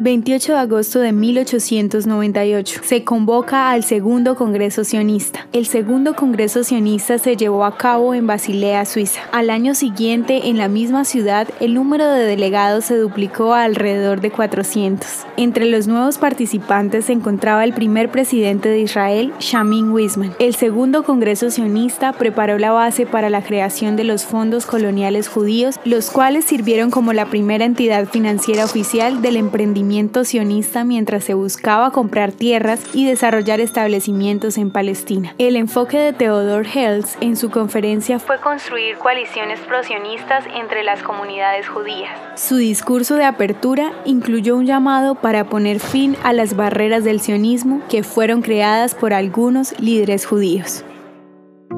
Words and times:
28 0.00 0.52
de 0.52 0.58
agosto 0.60 1.00
de 1.00 1.10
1898. 1.10 2.82
Se 2.84 3.02
convoca 3.02 3.72
al 3.72 3.82
Segundo 3.82 4.36
Congreso 4.36 4.84
Sionista. 4.84 5.48
El 5.52 5.66
Segundo 5.66 6.14
Congreso 6.14 6.62
Sionista 6.62 7.18
se 7.18 7.36
llevó 7.36 7.64
a 7.64 7.76
cabo 7.76 8.14
en 8.14 8.28
Basilea, 8.28 8.84
Suiza. 8.84 9.22
Al 9.32 9.50
año 9.50 9.74
siguiente, 9.74 10.50
en 10.50 10.56
la 10.56 10.68
misma 10.68 11.04
ciudad, 11.04 11.48
el 11.58 11.74
número 11.74 12.08
de 12.08 12.24
delegados 12.24 12.84
se 12.84 12.96
duplicó 12.96 13.54
a 13.54 13.64
alrededor 13.64 14.20
de 14.20 14.30
400. 14.30 15.26
Entre 15.36 15.66
los 15.66 15.88
nuevos 15.88 16.16
participantes 16.18 17.06
se 17.06 17.12
encontraba 17.12 17.64
el 17.64 17.72
primer 17.72 18.08
presidente 18.08 18.68
de 18.68 18.80
Israel, 18.80 19.32
Shamin 19.40 19.90
Weizmann. 19.90 20.34
El 20.38 20.54
Segundo 20.54 21.02
Congreso 21.02 21.50
Sionista 21.50 22.12
preparó 22.12 22.58
la 22.58 22.70
base 22.70 23.04
para 23.04 23.30
la 23.30 23.42
creación 23.42 23.96
de 23.96 24.04
los 24.04 24.24
fondos 24.24 24.64
coloniales 24.64 25.26
judíos, 25.28 25.80
los 25.84 26.12
cuales 26.12 26.44
sirvieron 26.44 26.92
como 26.92 27.12
la 27.12 27.26
primera 27.26 27.64
entidad 27.64 28.06
financiera 28.06 28.64
oficial 28.64 29.22
del 29.22 29.36
emprendimiento 29.36 29.87
sionista 30.24 30.84
mientras 30.84 31.24
se 31.24 31.34
buscaba 31.34 31.90
comprar 31.90 32.32
tierras 32.32 32.80
y 32.92 33.06
desarrollar 33.06 33.60
establecimientos 33.60 34.58
en 34.58 34.70
Palestina. 34.70 35.34
El 35.38 35.56
enfoque 35.56 35.98
de 35.98 36.12
Theodore 36.12 36.68
Herzl 36.68 37.16
en 37.20 37.36
su 37.36 37.50
conferencia 37.50 38.18
fue 38.18 38.40
construir 38.40 38.96
coaliciones 38.98 39.60
prosionistas 39.60 40.44
entre 40.54 40.84
las 40.84 41.02
comunidades 41.02 41.68
judías. 41.68 42.10
Su 42.36 42.56
discurso 42.56 43.14
de 43.16 43.24
apertura 43.24 43.92
incluyó 44.04 44.56
un 44.56 44.66
llamado 44.66 45.14
para 45.14 45.44
poner 45.44 45.80
fin 45.80 46.16
a 46.22 46.32
las 46.32 46.56
barreras 46.56 47.04
del 47.04 47.20
sionismo 47.20 47.80
que 47.88 48.02
fueron 48.02 48.42
creadas 48.42 48.94
por 48.94 49.12
algunos 49.12 49.78
líderes 49.80 50.26
judíos. 50.26 50.84